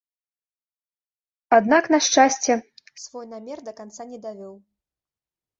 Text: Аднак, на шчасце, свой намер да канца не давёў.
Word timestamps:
Аднак, 1.57 1.83
на 1.95 1.99
шчасце, 2.07 2.53
свой 3.03 3.25
намер 3.35 3.59
да 3.69 3.77
канца 3.81 4.03
не 4.15 4.19
давёў. 4.25 4.55